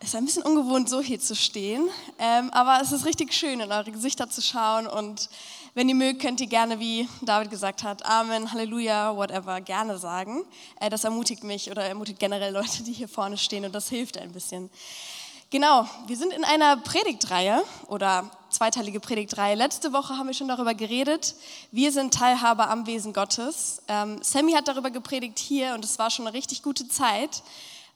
[0.00, 1.88] Es ist ein bisschen ungewohnt, so hier zu stehen,
[2.20, 4.86] ähm, aber es ist richtig schön, in eure Gesichter zu schauen.
[4.86, 5.28] Und
[5.74, 10.44] wenn ihr mögt, könnt ihr gerne, wie David gesagt hat, Amen, Halleluja, whatever, gerne sagen.
[10.78, 14.18] Äh, das ermutigt mich oder ermutigt generell Leute, die hier vorne stehen und das hilft
[14.18, 14.70] ein bisschen.
[15.50, 19.56] Genau, wir sind in einer Predigtreihe oder zweiteilige Predigtreihe.
[19.56, 21.34] Letzte Woche haben wir schon darüber geredet.
[21.72, 23.82] Wir sind Teilhaber am Wesen Gottes.
[23.88, 27.42] Ähm, Sammy hat darüber gepredigt hier und es war schon eine richtig gute Zeit.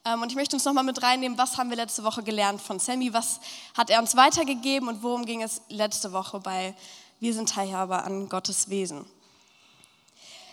[0.04, 2.78] Ähm, und ich möchte uns nochmal mit reinnehmen, was haben wir letzte Woche gelernt von
[2.78, 3.40] Sammy, was
[3.76, 6.74] hat er uns weitergegeben und worum ging es letzte Woche bei
[7.20, 9.04] Wir sind Teilhaber an Gottes Wesen.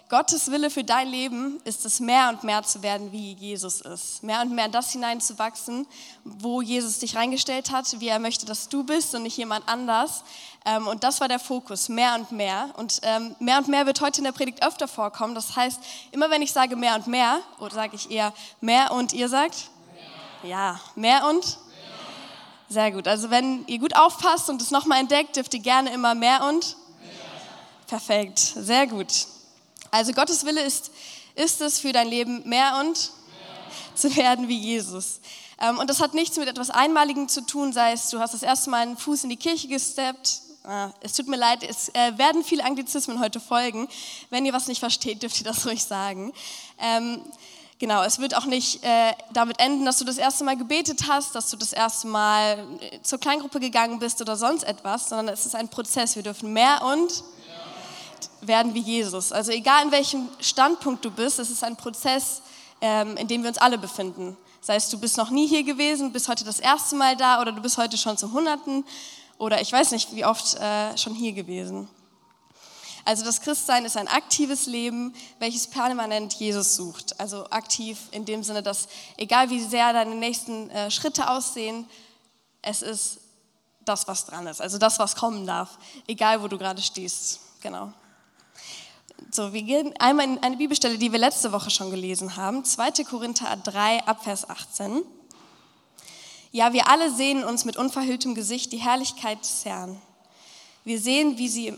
[0.09, 4.23] Gottes Wille für dein Leben ist es, mehr und mehr zu werden, wie Jesus ist.
[4.23, 5.85] Mehr und mehr in das hineinzuwachsen,
[6.23, 10.23] wo Jesus dich reingestellt hat, wie er möchte, dass du bist und nicht jemand anders.
[10.65, 12.71] Ähm, und das war der Fokus, mehr und mehr.
[12.77, 15.35] Und ähm, mehr und mehr wird heute in der Predigt öfter vorkommen.
[15.35, 15.79] Das heißt,
[16.11, 19.69] immer wenn ich sage mehr und mehr, oder sage ich eher mehr und ihr sagt?
[20.41, 20.49] Mehr.
[20.49, 21.45] Ja, mehr und?
[21.45, 21.57] Mehr.
[22.67, 23.07] Sehr gut.
[23.07, 26.77] Also wenn ihr gut aufpasst und es nochmal entdeckt, dürft ihr gerne immer mehr und?
[26.99, 27.11] Mehr.
[27.85, 29.27] Perfekt, sehr gut.
[29.91, 30.91] Also Gottes Wille ist,
[31.35, 33.95] ist es für dein Leben mehr und mehr.
[33.95, 35.19] zu werden wie Jesus.
[35.59, 38.43] Ähm, und das hat nichts mit etwas Einmaligem zu tun, sei es, du hast das
[38.43, 40.41] erste Mal einen Fuß in die Kirche gesteppt.
[40.63, 43.87] Ah, es tut mir leid, es äh, werden viele Anglizismen heute folgen.
[44.29, 46.33] Wenn ihr was nicht versteht, dürft ihr das ruhig sagen.
[46.77, 47.21] Ähm,
[47.79, 51.33] genau, es wird auch nicht äh, damit enden, dass du das erste Mal gebetet hast,
[51.33, 55.45] dass du das erste Mal äh, zur Kleingruppe gegangen bist oder sonst etwas, sondern es
[55.45, 56.15] ist ein Prozess.
[56.15, 57.23] Wir dürfen mehr und
[58.41, 59.31] werden wie Jesus.
[59.31, 62.41] Also egal in welchem Standpunkt du bist, es ist ein Prozess,
[62.81, 64.37] ähm, in dem wir uns alle befinden.
[64.61, 67.51] Sei es, du bist noch nie hier gewesen, bist heute das erste Mal da oder
[67.51, 68.85] du bist heute schon zum Hunderten
[69.37, 71.87] oder ich weiß nicht, wie oft äh, schon hier gewesen.
[73.05, 77.19] Also das Christsein ist ein aktives Leben, welches permanent Jesus sucht.
[77.19, 78.87] Also aktiv in dem Sinne, dass
[79.17, 81.89] egal wie sehr deine nächsten äh, Schritte aussehen,
[82.61, 83.19] es ist
[83.85, 84.61] das, was dran ist.
[84.61, 87.39] Also das, was kommen darf, egal wo du gerade stehst.
[87.61, 87.93] Genau.
[89.31, 93.03] So, wir gehen einmal in eine Bibelstelle, die wir letzte Woche schon gelesen haben, 2.
[93.03, 95.03] Korinther 3, Abvers 18.
[96.51, 100.01] Ja, wir alle sehen uns mit unverhülltem Gesicht die Herrlichkeit des Herrn.
[100.83, 101.75] Wir sehen, wie sie,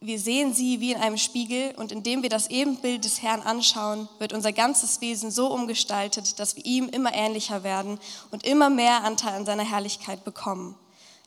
[0.00, 4.08] wir sehen sie wie in einem Spiegel und indem wir das Ebenbild des Herrn anschauen,
[4.18, 7.98] wird unser ganzes Wesen so umgestaltet, dass wir ihm immer ähnlicher werden
[8.30, 10.74] und immer mehr Anteil an seiner Herrlichkeit bekommen.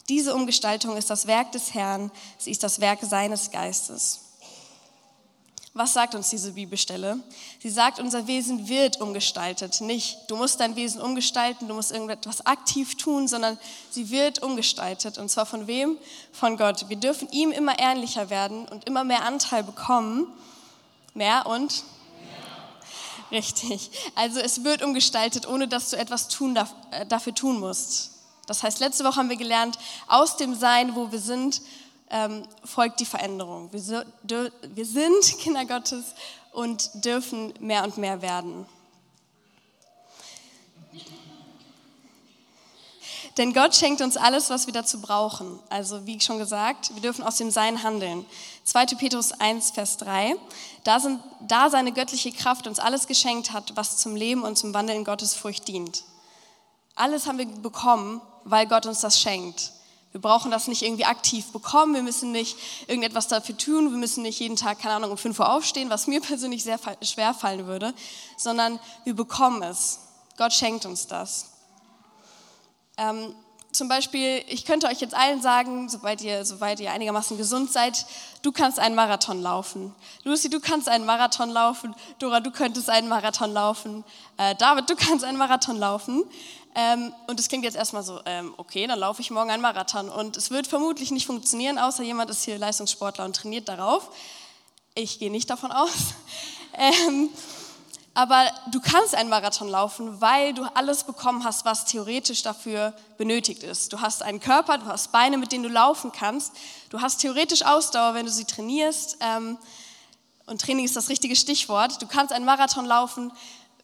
[0.07, 2.09] Diese Umgestaltung ist das Werk des Herrn,
[2.39, 4.28] sie ist das Werk seines Geistes.
[5.79, 7.19] Was sagt uns diese Bibelstelle?
[7.59, 9.79] Sie sagt, unser Wesen wird umgestaltet.
[9.79, 13.57] Nicht, du musst dein Wesen umgestalten, du musst irgendetwas aktiv tun, sondern
[13.89, 15.17] sie wird umgestaltet.
[15.17, 15.97] Und zwar von wem?
[16.33, 16.89] Von Gott.
[16.89, 20.27] Wir dürfen ihm immer ähnlicher werden und immer mehr Anteil bekommen.
[21.13, 21.85] Mehr und?
[23.31, 23.39] Mehr.
[23.39, 23.89] Richtig.
[24.15, 28.11] Also es wird umgestaltet, ohne dass du etwas tun, äh, dafür tun musst.
[28.47, 31.61] Das heißt, letzte Woche haben wir gelernt, aus dem Sein, wo wir sind,
[32.09, 33.71] ähm, folgt die Veränderung.
[33.71, 36.13] Wir, so, wir sind Kinder Gottes
[36.51, 38.65] und dürfen mehr und mehr werden.
[43.37, 45.59] Denn Gott schenkt uns alles, was wir dazu brauchen.
[45.69, 48.25] Also wie schon gesagt, wir dürfen aus dem Sein handeln.
[48.65, 48.87] 2.
[48.97, 50.35] Petrus 1, Vers 3.
[50.83, 54.73] Da, sind, da seine göttliche Kraft uns alles geschenkt hat, was zum Leben und zum
[54.73, 56.03] Wandeln in Gottes Furcht dient.
[56.95, 59.71] Alles haben wir bekommen, weil Gott uns das schenkt.
[60.11, 64.23] Wir brauchen das nicht irgendwie aktiv bekommen, wir müssen nicht irgendetwas dafür tun, wir müssen
[64.23, 67.67] nicht jeden Tag, keine Ahnung, um 5 Uhr aufstehen, was mir persönlich sehr schwer fallen
[67.67, 67.93] würde,
[68.37, 69.99] sondern wir bekommen es.
[70.37, 71.51] Gott schenkt uns das.
[72.97, 73.35] Ähm,
[73.71, 78.05] zum Beispiel, ich könnte euch jetzt allen sagen, sobald ihr, sobald ihr einigermaßen gesund seid,
[78.41, 79.93] du kannst einen Marathon laufen.
[80.23, 81.93] Lucy, du kannst einen Marathon laufen.
[82.17, 84.03] Dora, du könntest einen Marathon laufen.
[84.37, 86.23] Äh, David, du kannst einen Marathon laufen.
[86.75, 90.09] Ähm, und es klingt jetzt erstmal so, ähm, okay, dann laufe ich morgen einen Marathon.
[90.09, 94.11] Und es wird vermutlich nicht funktionieren, außer jemand ist hier Leistungssportler und trainiert darauf.
[94.95, 95.89] Ich gehe nicht davon aus.
[96.71, 97.29] Ähm,
[98.13, 103.63] aber du kannst einen Marathon laufen, weil du alles bekommen hast, was theoretisch dafür benötigt
[103.63, 103.91] ist.
[103.91, 106.53] Du hast einen Körper, du hast Beine, mit denen du laufen kannst.
[106.89, 109.17] Du hast theoretisch Ausdauer, wenn du sie trainierst.
[109.21, 109.57] Ähm,
[110.47, 112.01] und Training ist das richtige Stichwort.
[112.01, 113.31] Du kannst einen Marathon laufen,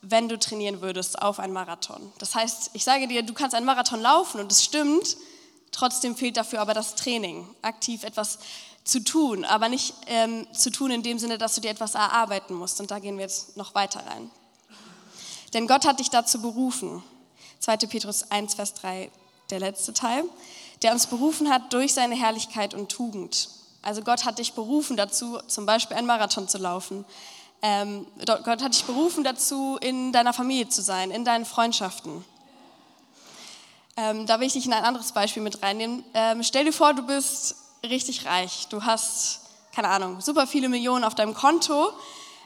[0.10, 2.12] wenn du trainieren würdest auf einen Marathon.
[2.20, 5.18] Das heißt, ich sage dir, du kannst einen Marathon laufen und es stimmt.
[5.72, 8.40] Trotzdem fehlt dafür aber das Training, aktiv etwas
[8.84, 12.54] zu tun, aber nicht ähm, zu tun in dem Sinne, dass du dir etwas erarbeiten
[12.54, 12.80] musst.
[12.80, 14.30] Und da gehen wir jetzt noch weiter rein.
[15.54, 17.04] Denn Gott hat dich dazu berufen.
[17.60, 17.78] 2.
[17.78, 19.12] Petrus 1, Vers 3,
[19.50, 20.24] der letzte Teil.
[20.82, 23.50] Der uns berufen hat durch seine Herrlichkeit und Tugend.
[23.82, 27.06] Also Gott hat dich berufen dazu, zum Beispiel einen Marathon zu laufen.
[27.68, 32.24] Ähm, Gott hat dich berufen dazu, in deiner Familie zu sein, in deinen Freundschaften.
[33.98, 36.04] Ähm, da will ich dich in ein anderes Beispiel mit reinnehmen.
[36.14, 38.68] Ähm, stell dir vor, du bist richtig reich.
[38.70, 39.40] Du hast,
[39.74, 41.90] keine Ahnung, super viele Millionen auf deinem Konto,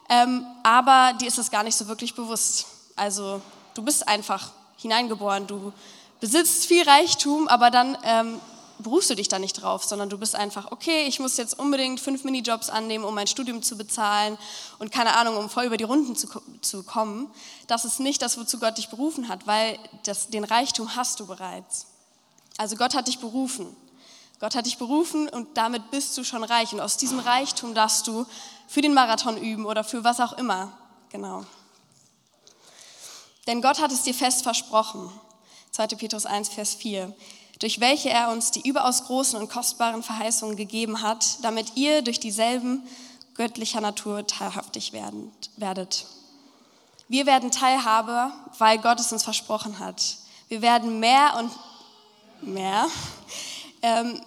[0.07, 2.67] ähm, aber dir ist das gar nicht so wirklich bewusst.
[2.95, 3.41] Also
[3.73, 5.73] du bist einfach hineingeboren, du
[6.21, 8.39] besitzt viel Reichtum, aber dann ähm,
[8.79, 11.99] berufst du dich da nicht drauf, sondern du bist einfach, okay, ich muss jetzt unbedingt
[11.99, 14.37] fünf Minijobs annehmen, um mein Studium zu bezahlen
[14.79, 16.27] und keine Ahnung, um voll über die Runden zu,
[16.61, 17.29] zu kommen.
[17.67, 21.27] Das ist nicht das, wozu Gott dich berufen hat, weil das, den Reichtum hast du
[21.27, 21.87] bereits.
[22.57, 23.75] Also Gott hat dich berufen.
[24.39, 26.73] Gott hat dich berufen und damit bist du schon reich.
[26.73, 28.25] Und aus diesem Reichtum darfst du
[28.67, 30.71] für den Marathon üben oder für was auch immer.
[31.09, 31.45] Genau.
[33.47, 35.11] Denn Gott hat es dir fest versprochen.
[35.71, 35.87] 2.
[35.87, 37.13] Petrus 1, Vers 4
[37.59, 42.19] durch welche er uns die überaus großen und kostbaren Verheißungen gegeben hat, damit ihr durch
[42.19, 42.83] dieselben
[43.35, 46.05] göttlicher Natur teilhaftig werdet.
[47.07, 50.17] Wir werden Teilhabe, weil Gott es uns versprochen hat.
[50.47, 51.51] Wir werden mehr und
[52.41, 52.87] mehr
[53.81, 54.21] ähm,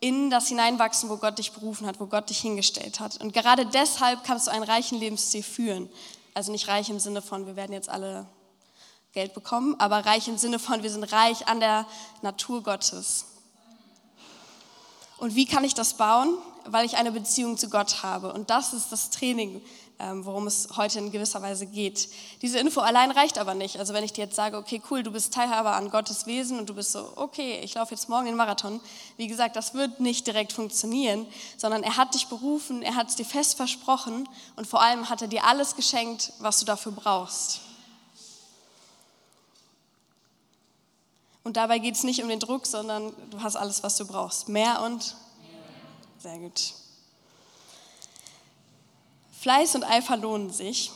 [0.00, 3.20] in das hineinwachsen, wo Gott dich berufen hat, wo Gott dich hingestellt hat.
[3.20, 5.90] Und gerade deshalb kannst du einen reichen Lebensstil führen.
[6.32, 8.26] Also nicht reich im Sinne von, wir werden jetzt alle
[9.12, 11.86] Geld bekommen, aber reich im Sinne von, wir sind reich an der
[12.22, 13.26] Natur Gottes.
[15.18, 16.38] Und wie kann ich das bauen?
[16.64, 18.32] Weil ich eine Beziehung zu Gott habe.
[18.32, 19.60] Und das ist das Training,
[19.98, 22.08] ähm, worum es heute in gewisser Weise geht.
[22.40, 23.78] Diese Info allein reicht aber nicht.
[23.78, 26.70] Also wenn ich dir jetzt sage, okay, cool, du bist Teilhaber an Gottes Wesen und
[26.70, 28.80] du bist so, okay, ich laufe jetzt morgen den Marathon.
[29.16, 31.26] Wie gesagt, das wird nicht direkt funktionieren,
[31.58, 35.20] sondern er hat dich berufen, er hat es dir fest versprochen und vor allem hat
[35.20, 37.60] er dir alles geschenkt, was du dafür brauchst.
[41.42, 44.48] Und dabei geht es nicht um den Druck, sondern du hast alles, was du brauchst.
[44.48, 45.16] Mehr und?
[46.18, 46.74] Sehr gut.
[49.40, 50.90] Fleiß und Eifer lohnen sich.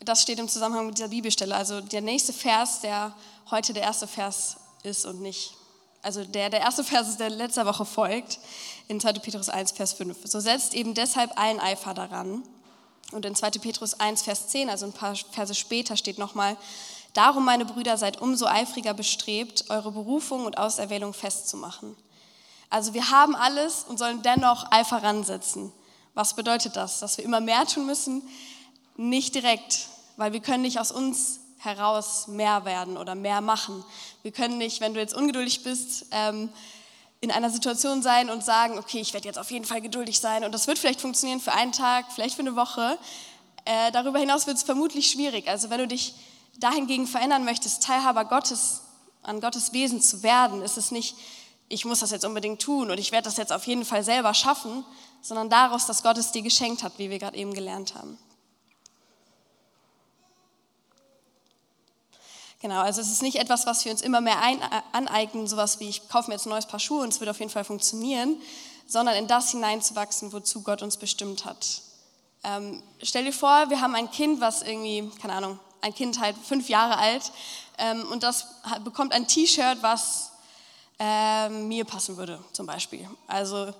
[0.00, 1.54] Das steht im Zusammenhang mit dieser Bibelstelle.
[1.54, 3.14] Also der nächste Vers, der
[3.50, 5.52] heute der erste Vers ist und nicht.
[6.00, 8.38] Also der, der erste Vers ist, der letzter Woche folgt,
[8.86, 9.14] in 2.
[9.14, 10.16] Petrus 1, Vers 5.
[10.24, 12.42] So setzt eben deshalb allen Eifer daran.
[13.12, 13.50] Und in 2.
[13.50, 16.56] Petrus 1, Vers 10, also ein paar Verse später, steht nochmal,
[17.14, 21.96] Darum, meine Brüder, seid umso eifriger bestrebt, eure Berufung und Auserwählung festzumachen.
[22.70, 25.72] Also wir haben alles und sollen dennoch Eifer ransetzen.
[26.14, 27.00] Was bedeutet das?
[27.00, 28.22] Dass wir immer mehr tun müssen?
[28.96, 33.84] Nicht direkt, weil wir können nicht aus uns heraus mehr werden oder mehr machen.
[34.22, 36.50] Wir können nicht, wenn du jetzt ungeduldig bist, ähm,
[37.20, 40.44] in einer Situation sein und sagen, okay, ich werde jetzt auf jeden Fall geduldig sein
[40.44, 42.96] und das wird vielleicht funktionieren für einen Tag, vielleicht für eine Woche.
[43.64, 45.48] Äh, darüber hinaus wird es vermutlich schwierig.
[45.48, 46.14] Also wenn du dich
[46.56, 48.82] dahingegen verändern möchtest, Teilhaber Gottes,
[49.22, 51.16] an Gottes Wesen zu werden, ist es nicht,
[51.68, 54.32] ich muss das jetzt unbedingt tun und ich werde das jetzt auf jeden Fall selber
[54.34, 54.84] schaffen,
[55.20, 58.18] sondern daraus, dass Gott es dir geschenkt hat, wie wir gerade eben gelernt haben.
[62.60, 65.78] Genau, also es ist nicht etwas, was wir uns immer mehr ein, äh, aneignen, sowas
[65.78, 67.62] wie ich kaufe mir jetzt ein neues Paar Schuhe und es wird auf jeden Fall
[67.62, 68.40] funktionieren,
[68.86, 71.82] sondern in das hineinzuwachsen, wozu Gott uns bestimmt hat.
[72.42, 76.36] Ähm, stell dir vor, wir haben ein Kind, was irgendwie, keine Ahnung, ein Kind halt
[76.36, 77.32] fünf Jahre alt
[77.78, 78.46] ähm, und das
[78.84, 80.32] bekommt ein T-Shirt, was
[80.98, 83.08] äh, mir passen würde zum Beispiel.
[83.26, 83.72] Also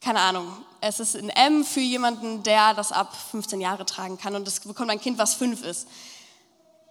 [0.00, 4.34] keine Ahnung, es ist ein M für jemanden, der das ab 15 Jahre tragen kann
[4.34, 5.88] und es bekommt ein Kind, was fünf ist.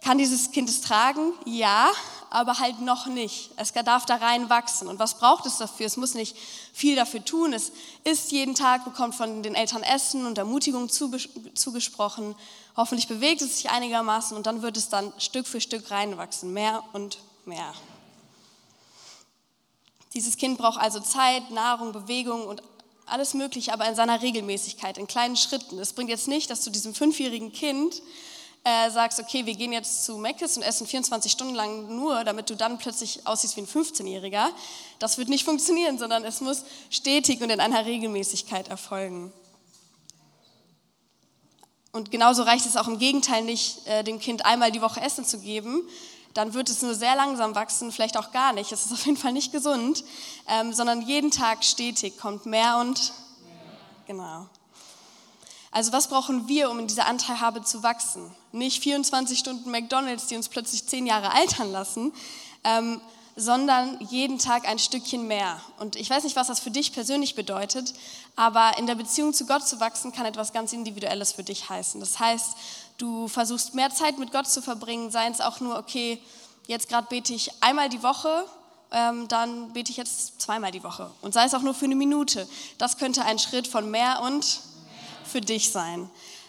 [0.04, 1.32] Kann dieses Kind es tragen?
[1.46, 1.90] Ja,
[2.28, 3.52] aber halt noch nicht.
[3.56, 4.86] Es darf da rein wachsen.
[4.88, 5.86] Und was braucht es dafür?
[5.86, 6.36] Es muss nicht
[6.74, 7.54] viel dafür tun.
[7.54, 7.72] Es
[8.04, 12.34] isst jeden Tag, bekommt von den Eltern Essen und Ermutigung zugesprochen.
[12.76, 16.84] Hoffentlich bewegt es sich einigermaßen und dann wird es dann Stück für Stück reinwachsen, mehr
[16.92, 17.72] und mehr.
[20.12, 22.62] Dieses Kind braucht also Zeit, Nahrung, Bewegung und
[23.06, 25.78] alles Mögliche, aber in seiner Regelmäßigkeit, in kleinen Schritten.
[25.78, 28.02] Es bringt jetzt nicht, dass du diesem fünfjährigen Kind
[28.64, 32.48] äh, sagst, okay, wir gehen jetzt zu Meckes und essen 24 Stunden lang nur, damit
[32.48, 34.48] du dann plötzlich aussiehst wie ein 15-Jähriger.
[34.98, 39.32] Das wird nicht funktionieren, sondern es muss stetig und in einer Regelmäßigkeit erfolgen.
[41.92, 45.24] Und genauso reicht es auch im Gegenteil nicht, äh, dem Kind einmal die Woche Essen
[45.24, 45.82] zu geben.
[46.32, 48.72] Dann wird es nur sehr langsam wachsen, vielleicht auch gar nicht.
[48.72, 50.02] Es ist auf jeden Fall nicht gesund,
[50.48, 53.12] ähm, sondern jeden Tag stetig kommt mehr und
[54.06, 54.48] genau.
[55.74, 58.30] Also was brauchen wir, um in dieser Anteilhabe zu wachsen?
[58.52, 62.12] Nicht 24 Stunden McDonald's, die uns plötzlich zehn Jahre altern lassen,
[62.62, 63.00] ähm,
[63.34, 65.60] sondern jeden Tag ein Stückchen mehr.
[65.80, 67.92] Und ich weiß nicht, was das für dich persönlich bedeutet,
[68.36, 71.98] aber in der Beziehung zu Gott zu wachsen kann etwas ganz Individuelles für dich heißen.
[71.98, 72.54] Das heißt,
[72.98, 76.22] du versuchst mehr Zeit mit Gott zu verbringen, sei es auch nur, okay,
[76.68, 78.46] jetzt gerade bete ich einmal die Woche,
[78.92, 81.10] ähm, dann bete ich jetzt zweimal die Woche.
[81.20, 82.46] Und sei es auch nur für eine Minute.
[82.78, 84.60] Das könnte ein Schritt von mehr und
[85.34, 86.08] für dich sein.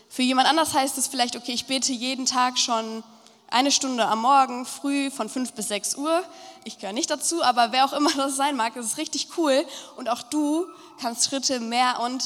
[0.10, 3.04] Für jemand anders heißt es vielleicht, okay, ich bete jeden Tag schon
[3.50, 6.24] eine Stunde am Morgen, früh von 5 bis 6 Uhr.
[6.66, 9.66] Ich gehöre nicht dazu, aber wer auch immer das sein mag, das ist richtig cool.
[9.98, 10.68] Und auch du
[11.02, 12.24] kannst Schritte mehr und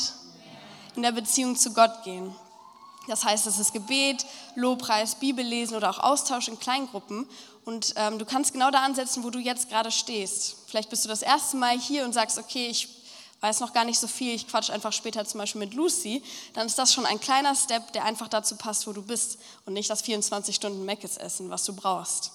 [0.97, 2.35] in der Beziehung zu Gott gehen.
[3.07, 4.25] Das heißt, es ist Gebet,
[4.55, 7.25] Lobpreis, Bibellesen oder auch Austausch in Kleingruppen.
[7.63, 10.57] Und ähm, du kannst genau da ansetzen, wo du jetzt gerade stehst.
[10.67, 12.98] Vielleicht bist du das erste Mal hier und sagst, okay, ich
[13.41, 16.23] weiß noch gar nicht so viel, ich quatsch einfach später zum Beispiel mit Lucy.
[16.53, 19.73] Dann ist das schon ein kleiner Step, der einfach dazu passt, wo du bist und
[19.73, 22.31] nicht das 24 Stunden Meckes essen, was du brauchst.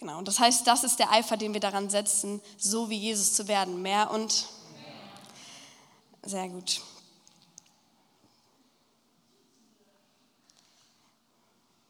[0.00, 3.32] Genau, und das heißt, das ist der Eifer, den wir daran setzen, so wie Jesus
[3.34, 3.80] zu werden.
[3.80, 4.46] Mehr und
[6.22, 6.80] sehr gut.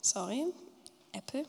[0.01, 0.45] Sorry,
[1.13, 1.47] Apple.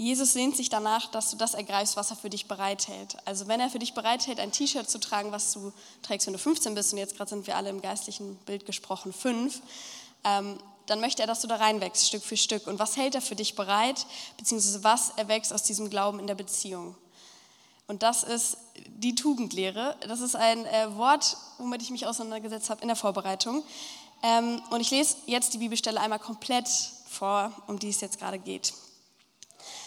[0.00, 3.18] Jesus sehnt sich danach, dass du das ergreifst, was er für dich bereithält.
[3.26, 6.38] Also wenn er für dich bereithält, ein T-Shirt zu tragen, was du trägst, wenn du
[6.38, 9.60] 15 bist, und jetzt gerade sind wir alle im geistlichen Bild gesprochen, fünf,
[10.24, 12.66] ähm, dann möchte er, dass du da reinwächst, Stück für Stück.
[12.66, 14.06] Und was hält er für dich bereit,
[14.38, 16.94] beziehungsweise was erwächst aus diesem Glauben in der Beziehung?
[17.86, 19.96] Und das ist die Tugendlehre.
[20.08, 23.62] Das ist ein äh, Wort, womit ich mich auseinandergesetzt habe in der Vorbereitung.
[24.22, 26.70] Ähm, und ich lese jetzt die Bibelstelle einmal komplett
[27.06, 28.72] vor, um die es jetzt gerade geht.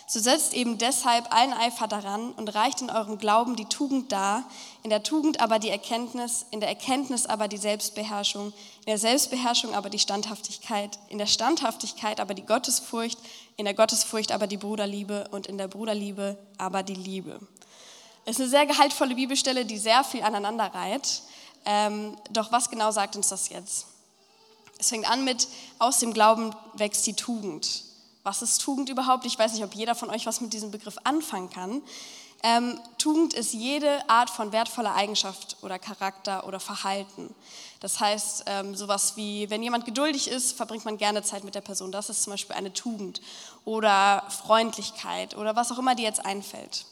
[0.06, 4.44] So setzt eben deshalb allen Eifer daran und reicht in eurem Glauben die Tugend dar,
[4.84, 9.74] in der Tugend aber die Erkenntnis, in der Erkenntnis aber die Selbstbeherrschung, in der Selbstbeherrschung
[9.74, 13.18] aber die Standhaftigkeit, in der Standhaftigkeit aber die Gottesfurcht,
[13.56, 17.40] in der Gottesfurcht aber die Bruderliebe und in der Bruderliebe aber die Liebe.
[18.26, 21.22] Es ist eine sehr gehaltvolle Bibelstelle, die sehr viel aneinander reiht.
[21.66, 23.88] Ähm, doch was genau sagt uns das jetzt?
[24.80, 25.48] Es fängt an mit,
[25.80, 27.84] aus dem Glauben wächst die Tugend.
[28.24, 29.25] Was ist Tugend überhaupt?
[29.25, 31.82] Ich weiß nicht, ob jeder von euch was mit diesem Begriff anfangen kann.
[32.42, 37.34] Ähm, Tugend ist jede Art von wertvoller Eigenschaft oder Charakter oder Verhalten.
[37.80, 41.62] Das heißt, ähm, sowas wie, wenn jemand geduldig ist, verbringt man gerne Zeit mit der
[41.62, 41.92] Person.
[41.92, 43.22] Das ist zum Beispiel eine Tugend.
[43.65, 46.86] Oder Freundlichkeit oder was auch immer dir jetzt einfällt.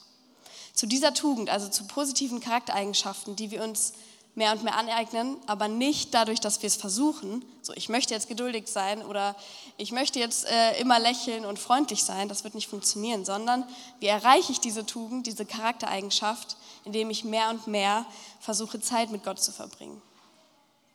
[0.74, 3.94] Zu dieser Tugend, also zu positiven Charaktereigenschaften, die wir uns
[4.34, 8.30] mehr und mehr aneignen, aber nicht dadurch, dass wir es versuchen, so ich möchte jetzt
[8.30, 9.36] geduldig sein oder
[9.78, 13.66] ich möchte jetzt äh, immer lächeln und freundlich sein, das wird nicht funktionieren, sondern
[14.00, 18.06] wie erreiche ich diese Tugend, diese Charaktereigenschaft, indem ich mehr und mehr
[18.40, 20.02] versuche, Zeit mit Gott zu verbringen.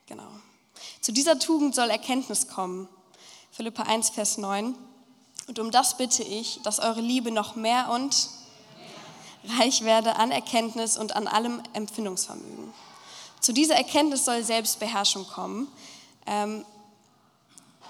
[0.06, 0.28] Genau.
[1.00, 2.88] Zu dieser Tugend soll Erkenntnis kommen.
[3.50, 4.74] Philippa 1, Vers 9.
[5.46, 8.28] Und um das bitte ich, dass eure Liebe noch mehr und
[9.58, 12.72] reich werde an Erkenntnis und an allem Empfindungsvermögen.
[13.40, 15.68] Zu dieser Erkenntnis soll Selbstbeherrschung kommen.
[16.26, 16.64] Ähm,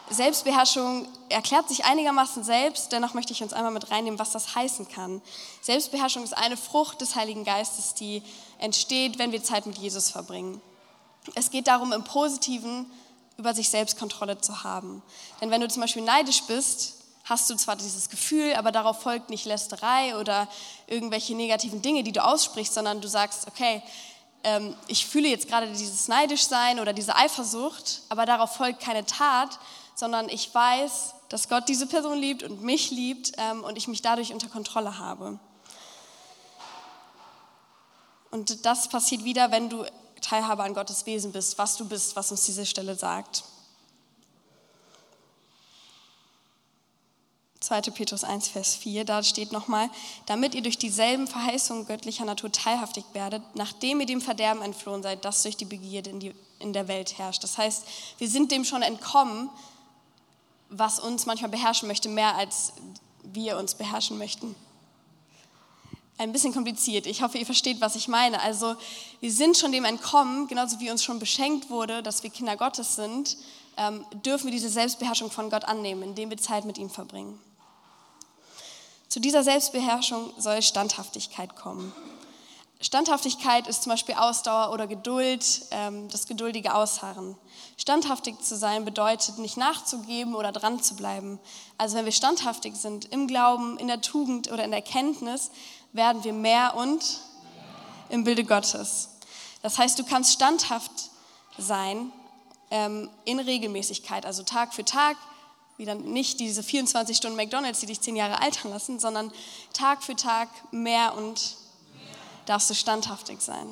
[0.08, 4.88] Selbstbeherrschung erklärt sich einigermaßen selbst, dennoch möchte ich uns einmal mit reinnehmen, was das heißen
[4.88, 5.20] kann.
[5.62, 8.22] Selbstbeherrschung ist eine Frucht des Heiligen Geistes, die
[8.58, 10.60] entsteht, wenn wir Zeit mit Jesus verbringen.
[11.34, 12.86] Es geht darum, im Positiven
[13.36, 15.02] über sich selbst Kontrolle zu haben.
[15.40, 19.30] Denn wenn du zum Beispiel neidisch bist, hast du zwar dieses Gefühl, aber darauf folgt
[19.30, 20.48] nicht Lästerei oder
[20.86, 23.82] irgendwelche negativen Dinge, die du aussprichst, sondern du sagst, okay,
[24.46, 29.58] ähm, ich fühle jetzt gerade dieses Neidischsein oder diese Eifersucht, aber darauf folgt keine Tat,
[29.96, 34.02] sondern ich weiß, dass Gott diese Person liebt und mich liebt ähm, und ich mich
[34.02, 35.40] dadurch unter Kontrolle habe.
[38.30, 39.84] Und das passiert wieder, wenn du
[40.20, 43.42] Teilhabe an Gottes Wesen bist, was du bist, was uns diese Stelle sagt.
[47.60, 47.80] 2.
[47.92, 49.88] Petrus 1, Vers 4, da steht nochmal,
[50.26, 55.24] damit ihr durch dieselben Verheißungen göttlicher Natur teilhaftig werdet, nachdem ihr dem Verderben entflohen seid,
[55.24, 57.42] das durch die Begierde in, die, in der Welt herrscht.
[57.42, 57.84] Das heißt,
[58.18, 59.50] wir sind dem schon entkommen,
[60.68, 62.72] was uns manchmal beherrschen möchte, mehr als
[63.22, 64.54] wir uns beherrschen möchten.
[66.18, 67.06] Ein bisschen kompliziert.
[67.06, 68.40] Ich hoffe, ihr versteht, was ich meine.
[68.40, 68.74] Also,
[69.20, 72.96] wir sind schon dem entkommen, genauso wie uns schon beschenkt wurde, dass wir Kinder Gottes
[72.96, 73.36] sind,
[74.24, 77.38] dürfen wir diese Selbstbeherrschung von Gott annehmen, indem wir Zeit mit ihm verbringen.
[79.08, 81.92] Zu dieser Selbstbeherrschung soll Standhaftigkeit kommen.
[82.80, 87.34] Standhaftigkeit ist zum Beispiel Ausdauer oder Geduld, ähm, das geduldige Ausharren.
[87.78, 91.38] Standhaftig zu sein bedeutet, nicht nachzugeben oder dran zu bleiben.
[91.78, 95.50] Also wenn wir standhaftig sind im Glauben, in der Tugend oder in der Kenntnis,
[95.92, 97.20] werden wir mehr und
[98.10, 99.08] im Bilde Gottes.
[99.62, 100.92] Das heißt, du kannst standhaft
[101.56, 102.12] sein
[102.70, 105.16] ähm, in Regelmäßigkeit, also Tag für Tag,
[105.76, 109.30] wieder nicht diese 24 Stunden McDonalds, die dich zehn Jahre altern lassen, sondern
[109.72, 111.56] Tag für Tag mehr und
[112.46, 113.68] darfst du standhaftig sein.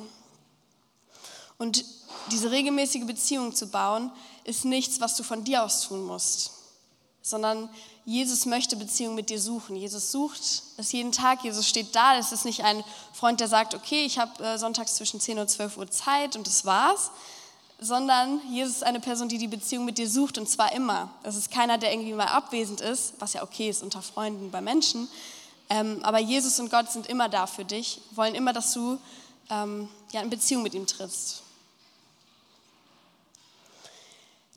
[1.57, 1.85] Und
[2.31, 4.11] diese regelmäßige Beziehung zu bauen,
[4.43, 6.51] ist nichts, was du von dir aus tun musst,
[7.21, 7.69] sondern
[8.05, 9.75] Jesus möchte Beziehung mit dir suchen.
[9.75, 10.41] Jesus sucht
[10.77, 11.43] es jeden Tag.
[11.43, 12.17] Jesus steht da.
[12.19, 12.83] Es ist nicht ein
[13.13, 16.45] Freund, der sagt, okay, ich habe äh, sonntags zwischen 10 und 12 Uhr Zeit und
[16.45, 17.09] das war's,
[17.79, 21.09] sondern Jesus ist eine Person, die die Beziehung mit dir sucht und zwar immer.
[21.23, 24.61] Es ist keiner, der irgendwie mal abwesend ist, was ja okay ist unter Freunden bei
[24.61, 25.09] Menschen.
[25.69, 28.97] Ähm, aber Jesus und Gott sind immer da für dich, wollen immer, dass du
[29.49, 31.41] ähm, ja, in Beziehung mit ihm trittst.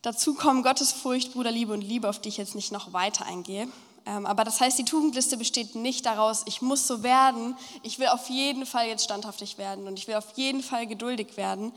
[0.02, 3.68] Dazu kommen Gottesfurcht, Bruderliebe und Liebe, auf die ich jetzt nicht noch weiter eingehe.
[4.06, 8.06] Ähm, aber das heißt, die Tugendliste besteht nicht daraus, ich muss so werden, ich will
[8.08, 11.72] auf jeden Fall jetzt standhaftig werden und ich will auf jeden Fall geduldig werden,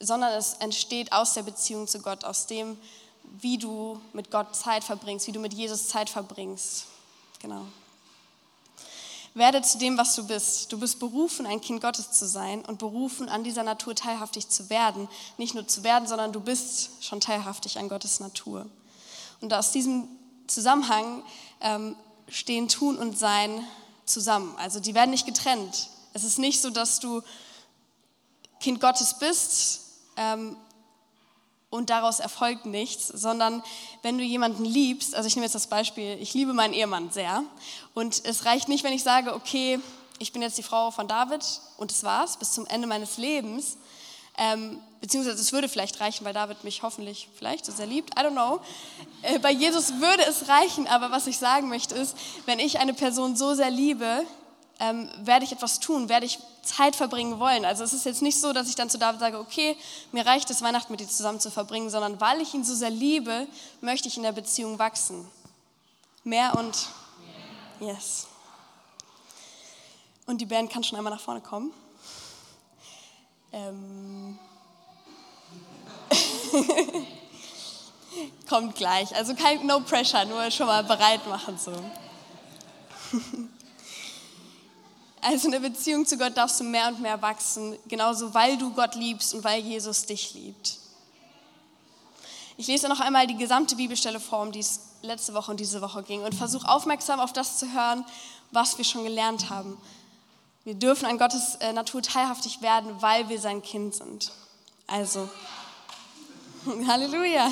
[0.00, 2.78] sondern es entsteht aus der Beziehung zu Gott, aus dem,
[3.40, 6.86] wie du mit Gott Zeit verbringst, wie du mit Jesus Zeit verbringst.
[7.40, 7.64] Genau.
[9.34, 10.72] Werde zu dem, was du bist.
[10.72, 14.70] Du bist berufen, ein Kind Gottes zu sein und berufen, an dieser Natur teilhaftig zu
[14.70, 15.08] werden.
[15.38, 18.66] Nicht nur zu werden, sondern du bist schon teilhaftig an Gottes Natur.
[19.40, 20.08] Und aus diesem
[20.46, 21.24] Zusammenhang
[21.60, 21.96] ähm,
[22.28, 23.66] stehen Tun und Sein
[24.04, 24.54] zusammen.
[24.58, 25.88] Also die werden nicht getrennt.
[26.12, 27.20] Es ist nicht so, dass du
[28.60, 29.80] Kind Gottes bist
[30.16, 30.56] ähm,
[31.74, 33.60] und daraus erfolgt nichts, sondern
[34.02, 37.42] wenn du jemanden liebst, also ich nehme jetzt das Beispiel, ich liebe meinen Ehemann sehr
[37.94, 39.80] und es reicht nicht, wenn ich sage, okay,
[40.20, 41.42] ich bin jetzt die Frau von David
[41.76, 43.76] und das war's bis zum Ende meines Lebens,
[44.38, 48.22] ähm, beziehungsweise es würde vielleicht reichen, weil David mich hoffentlich vielleicht so sehr liebt, I
[48.22, 48.60] don't know.
[49.22, 52.16] Äh, bei Jesus würde es reichen, aber was ich sagen möchte ist,
[52.46, 54.24] wenn ich eine Person so sehr liebe,
[54.80, 57.64] ähm, werde ich etwas tun, werde ich Zeit verbringen wollen.
[57.64, 59.76] Also es ist jetzt nicht so, dass ich dann zu David sage, okay,
[60.12, 62.90] mir reicht es, Weihnachten mit dir zusammen zu verbringen, sondern weil ich ihn so sehr
[62.90, 63.46] liebe,
[63.80, 65.28] möchte ich in der Beziehung wachsen.
[66.24, 66.88] Mehr und
[67.80, 68.26] yes.
[70.26, 71.72] Und die Band kann schon einmal nach vorne kommen.
[73.52, 74.38] Ähm.
[78.48, 79.14] Kommt gleich.
[79.14, 81.72] Also kein No Pressure, nur schon mal bereit machen so.
[85.26, 88.74] Also in der Beziehung zu Gott darfst du mehr und mehr wachsen, genauso weil du
[88.74, 90.76] Gott liebst und weil Jesus dich liebt.
[92.58, 95.80] Ich lese noch einmal die gesamte Bibelstelle vor, um die es letzte Woche und diese
[95.80, 98.04] Woche ging und versuche aufmerksam auf das zu hören,
[98.50, 99.78] was wir schon gelernt haben.
[100.64, 104.30] Wir dürfen an Gottes äh, Natur teilhaftig werden, weil wir sein Kind sind.
[104.86, 105.26] Also,
[106.86, 107.50] Halleluja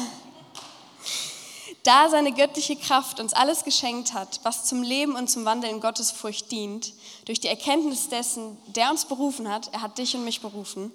[1.82, 5.80] da seine göttliche Kraft uns alles geschenkt hat, was zum Leben und zum Wandel in
[5.80, 6.92] Gottes Furcht dient,
[7.24, 10.92] durch die Erkenntnis dessen, der uns berufen hat, er hat dich und mich berufen,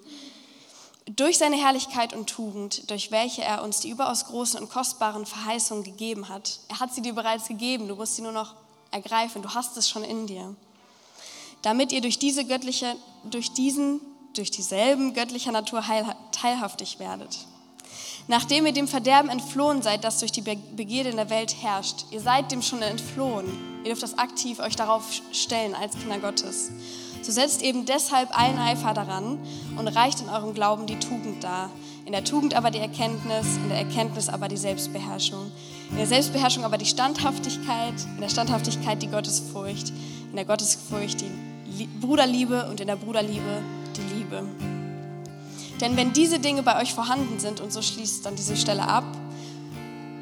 [1.05, 5.83] durch seine Herrlichkeit und Tugend, durch welche er uns die überaus großen und kostbaren Verheißungen
[5.83, 6.59] gegeben hat.
[6.67, 8.55] Er hat sie dir bereits gegeben, du musst sie nur noch
[8.91, 10.55] ergreifen, du hast es schon in dir.
[11.61, 13.99] Damit ihr durch diese göttliche, durch diesen,
[14.35, 15.83] durch dieselben göttlicher Natur
[16.31, 17.37] teilhaftig werdet
[18.27, 22.05] nachdem ihr dem Verderben entflohen seid, das durch die Begierde in der Welt herrscht.
[22.11, 23.45] Ihr seid dem schon entflohen.
[23.83, 26.71] Ihr dürft das aktiv euch darauf stellen als Kinder Gottes.
[27.21, 29.39] So setzt eben deshalb allen Eifer daran
[29.77, 31.69] und reicht in eurem Glauben die Tugend dar.
[32.05, 35.51] In der Tugend aber die Erkenntnis, in der Erkenntnis aber die Selbstbeherrschung.
[35.91, 39.91] In der Selbstbeherrschung aber die Standhaftigkeit, in der Standhaftigkeit die Gottesfurcht,
[40.29, 43.61] in der Gottesfurcht die Bruderliebe und in der Bruderliebe
[43.97, 44.76] die Liebe.
[45.81, 49.05] Denn wenn diese Dinge bei euch vorhanden sind, und so schließt dann diese Stelle ab,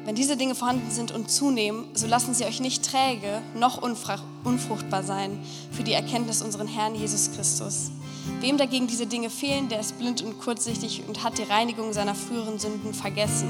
[0.04, 5.02] wenn diese Dinge vorhanden sind und zunehmen, so lassen sie euch nicht träge noch unfruchtbar
[5.02, 5.40] sein
[5.72, 7.90] für die Erkenntnis unseren Herrn Jesus Christus.
[8.40, 12.14] Wem dagegen diese Dinge fehlen, der ist blind und kurzsichtig und hat die Reinigung seiner
[12.14, 13.48] früheren Sünden vergessen.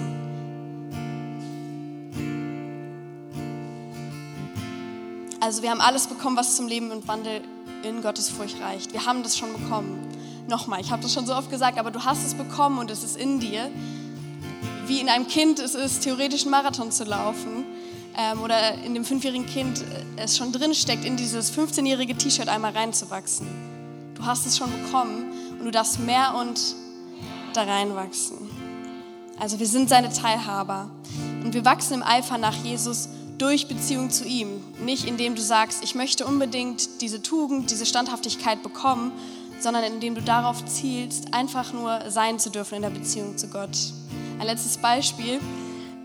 [5.41, 7.43] Also wir haben alles bekommen, was zum Leben und Wandel
[7.83, 8.95] in Gottes Furcht reicht.
[8.95, 10.06] Wir haben das schon bekommen
[10.49, 13.05] nochmal, ich habe das schon so oft gesagt, aber du hast es bekommen und es
[13.05, 13.71] ist in dir.
[14.87, 17.65] Wie in einem Kind es ist, theoretisch einen Marathon zu laufen
[18.17, 22.49] ähm, oder in dem fünfjährigen Kind äh, es schon drin steckt, in dieses 15-jährige T-Shirt
[22.49, 23.47] einmal reinzuwachsen.
[24.15, 26.61] Du hast es schon bekommen und du darfst mehr und
[27.53, 28.37] da reinwachsen.
[29.39, 30.91] Also wir sind seine Teilhaber
[31.45, 34.49] und wir wachsen im Eifer nach Jesus durch Beziehung zu ihm.
[34.83, 39.13] Nicht indem du sagst, ich möchte unbedingt diese Tugend, diese Standhaftigkeit bekommen,
[39.61, 43.77] sondern indem du darauf zielst, einfach nur sein zu dürfen in der Beziehung zu Gott.
[44.39, 45.41] Ein letztes Beispiel.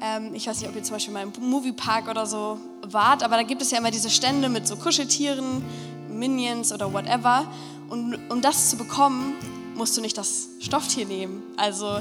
[0.02, 3.36] Ähm, ich weiß nicht, ob ihr zum Beispiel mal im Moviepark oder so wart, aber
[3.36, 5.64] da gibt es ja immer diese Stände mit so Kuscheltieren,
[6.10, 7.46] Minions oder whatever.
[7.90, 9.36] Und um das zu bekommen,
[9.76, 11.44] musst du nicht das Stofftier nehmen.
[11.58, 12.00] Also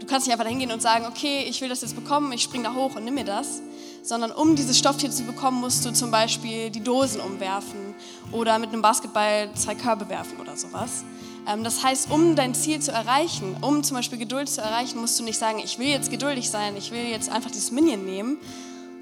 [0.00, 2.64] du kannst nicht einfach hingehen und sagen, okay, ich will das jetzt bekommen, ich spring
[2.64, 3.62] da hoch und nimm mir das
[4.02, 7.94] sondern um dieses Stofftier zu bekommen, musst du zum Beispiel die Dosen umwerfen
[8.32, 11.04] oder mit einem Basketball zwei Körbe werfen oder sowas.
[11.46, 15.18] Ähm, das heißt, um dein Ziel zu erreichen, um zum Beispiel Geduld zu erreichen, musst
[15.18, 18.38] du nicht sagen, ich will jetzt geduldig sein, ich will jetzt einfach dieses Minion nehmen,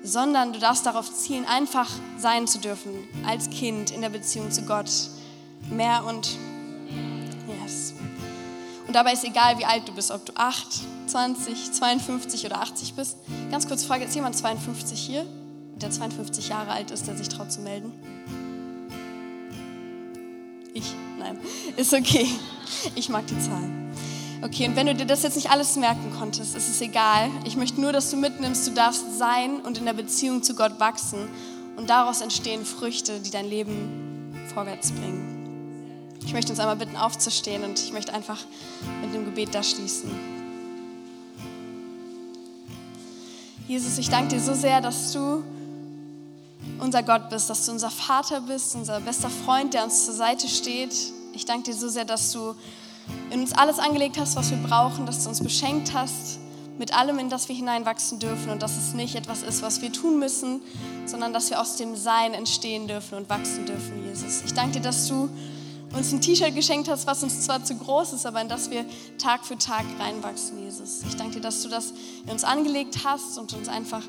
[0.03, 2.93] sondern du darfst darauf zielen, einfach sein zu dürfen
[3.27, 4.91] als Kind in der Beziehung zu Gott.
[5.71, 6.37] Mehr und
[7.63, 7.95] yes.
[8.87, 10.67] Und dabei ist egal, wie alt du bist, ob du 8,
[11.11, 13.17] 20, 52 oder 80 bist.
[13.51, 15.27] Ganz kurz Frage, ist jemand 52 hier,
[15.77, 17.93] der 52 Jahre alt ist, der sich traut zu melden?
[20.73, 20.95] Ich?
[21.19, 21.39] Nein.
[21.77, 22.27] Ist okay.
[22.95, 23.93] Ich mag die Zahlen.
[24.43, 27.29] Okay, und wenn du dir das jetzt nicht alles merken konntest, ist es egal.
[27.45, 30.81] Ich möchte nur, dass du mitnimmst, du darfst sein und in der Beziehung zu Gott
[30.81, 31.29] wachsen.
[31.77, 36.19] Und daraus entstehen Früchte, die dein Leben vorwärts bringen.
[36.25, 38.39] Ich möchte uns einmal bitten, aufzustehen und ich möchte einfach
[39.03, 40.40] mit dem Gebet da schließen.
[43.71, 45.45] Jesus, ich danke dir so sehr, dass du
[46.81, 50.49] unser Gott bist, dass du unser Vater bist, unser bester Freund, der uns zur Seite
[50.49, 50.93] steht.
[51.35, 52.57] Ich danke dir so sehr, dass du
[53.31, 56.41] in uns alles angelegt hast, was wir brauchen, dass du uns beschenkt hast
[56.79, 59.93] mit allem, in das wir hineinwachsen dürfen und dass es nicht etwas ist, was wir
[59.93, 60.63] tun müssen,
[61.07, 64.43] sondern dass wir aus dem Sein entstehen dürfen und wachsen dürfen, Jesus.
[64.45, 65.29] Ich danke dir, dass du
[65.93, 68.85] uns ein T-Shirt geschenkt hast, was uns zwar zu groß ist, aber in das wir
[69.19, 71.03] Tag für Tag reinwachsen, Jesus.
[71.09, 71.93] Ich danke dir, dass du das
[72.25, 74.03] in uns angelegt hast und uns einfach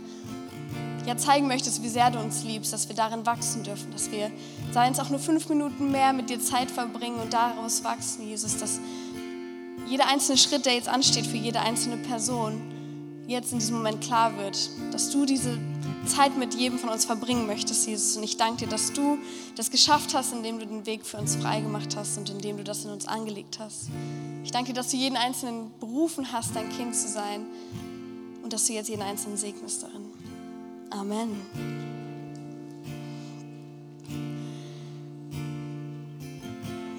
[1.06, 4.32] ja, zeigen möchtest, wie sehr du uns liebst, dass wir darin wachsen dürfen, dass wir,
[4.72, 8.58] seien es auch nur fünf Minuten mehr, mit dir Zeit verbringen und daraus wachsen, Jesus,
[8.58, 8.80] dass
[9.88, 12.62] jeder einzelne Schritt, der jetzt ansteht für jede einzelne Person,
[13.32, 15.58] jetzt in diesem Moment klar wird, dass du diese
[16.06, 18.18] Zeit mit jedem von uns verbringen möchtest, Jesus.
[18.18, 19.18] Und ich danke dir, dass du
[19.56, 22.86] das geschafft hast, indem du den Weg für uns freigemacht hast und indem du das
[22.86, 23.90] in uns angelegt hast.
[24.44, 27.46] Ich danke dir, dass du jeden Einzelnen berufen hast, dein Kind zu sein
[28.44, 30.06] und dass du jetzt jeden Einzelnen segnest darin.
[30.90, 31.42] Amen.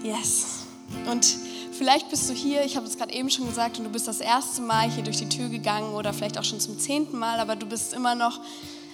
[0.02, 0.61] Yes.
[1.10, 1.24] Und
[1.72, 4.20] vielleicht bist du hier, ich habe es gerade eben schon gesagt, und du bist das
[4.20, 7.56] erste Mal hier durch die Tür gegangen oder vielleicht auch schon zum zehnten Mal, aber
[7.56, 8.40] du bist immer noch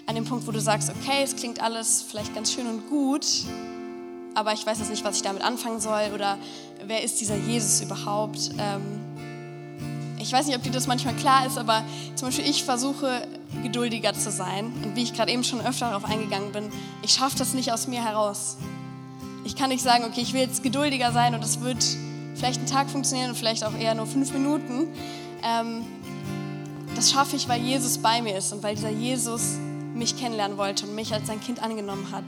[0.07, 3.27] an dem Punkt, wo du sagst, okay, es klingt alles vielleicht ganz schön und gut,
[4.35, 6.39] aber ich weiß jetzt nicht, was ich damit anfangen soll oder
[6.87, 8.51] wer ist dieser Jesus überhaupt.
[8.59, 9.01] Ähm,
[10.21, 11.85] ich weiß nicht, ob dir das manchmal klar ist, aber
[12.15, 13.27] zum Beispiel ich versuche
[13.63, 16.71] geduldiger zu sein und wie ich gerade eben schon öfter darauf eingegangen bin,
[17.03, 18.57] ich schaffe das nicht aus mir heraus.
[19.49, 21.83] Ich kann nicht sagen, okay, ich will jetzt geduldiger sein und es wird
[22.35, 24.89] vielleicht einen Tag funktionieren und vielleicht auch eher nur fünf Minuten.
[25.43, 25.87] Ähm,
[26.95, 29.57] das schaffe ich, weil Jesus bei mir ist und weil dieser Jesus
[29.95, 32.25] mich kennenlernen wollte und mich als sein Kind angenommen hat.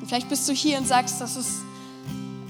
[0.00, 1.50] Und vielleicht bist du hier und sagst, das ist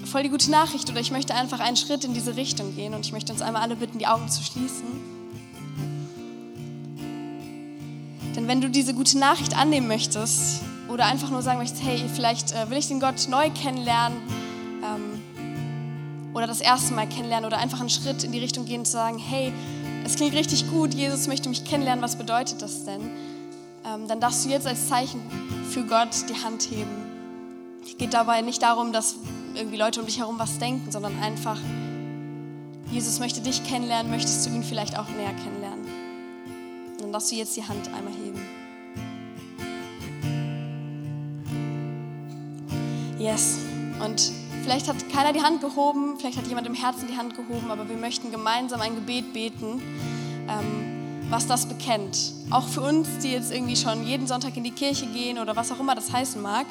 [0.04, 3.06] voll die gute Nachricht oder ich möchte einfach einen Schritt in diese Richtung gehen und
[3.06, 4.84] ich möchte uns einmal alle bitten, die Augen zu schließen.
[8.36, 10.60] Denn wenn du diese gute Nachricht annehmen möchtest
[10.94, 14.18] oder einfach nur sagen möchtest, hey, vielleicht äh, will ich den Gott neu kennenlernen
[14.82, 18.92] ähm, oder das erste Mal kennenlernen oder einfach einen Schritt in die Richtung gehen zu
[18.92, 19.52] sagen, hey,
[20.06, 23.10] es klingt richtig gut, Jesus möchte mich kennenlernen, was bedeutet das denn?
[23.84, 25.20] ähm, dann darfst du jetzt als Zeichen
[25.70, 26.90] für Gott die Hand heben.
[27.84, 29.16] Es geht dabei nicht darum, dass
[29.54, 31.58] irgendwie Leute um dich herum was denken, sondern einfach,
[32.90, 35.84] Jesus möchte dich kennenlernen, möchtest du ihn vielleicht auch näher kennenlernen.
[36.98, 38.23] Dann darfst du jetzt die Hand einmal heben.
[43.24, 43.56] Yes.
[44.04, 44.32] Und
[44.62, 47.88] vielleicht hat keiner die Hand gehoben, vielleicht hat jemand im Herzen die Hand gehoben, aber
[47.88, 49.80] wir möchten gemeinsam ein Gebet beten.
[50.46, 52.34] Ähm, was das bekennt.
[52.50, 55.72] Auch für uns, die jetzt irgendwie schon jeden Sonntag in die Kirche gehen oder was
[55.72, 56.66] auch immer das heißen mag.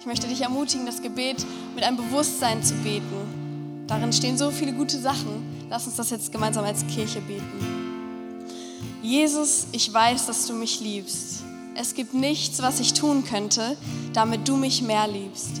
[0.00, 3.84] Ich möchte dich ermutigen, das Gebet mit einem Bewusstsein zu beten.
[3.86, 5.66] Darin stehen so viele gute Sachen.
[5.68, 8.00] Lass uns das jetzt gemeinsam als Kirche beten.
[9.02, 11.42] Jesus, ich weiß, dass du mich liebst.
[11.74, 13.76] Es gibt nichts, was ich tun könnte,
[14.14, 15.60] damit du mich mehr liebst.